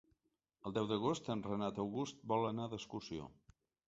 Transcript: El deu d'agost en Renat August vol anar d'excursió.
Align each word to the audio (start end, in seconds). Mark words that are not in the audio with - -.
El 0.69 0.73
deu 0.77 0.85
d'agost 0.91 1.29
en 1.33 1.43
Renat 1.47 1.81
August 1.83 2.23
vol 2.31 2.47
anar 2.49 2.65
d'excursió. 2.73 3.29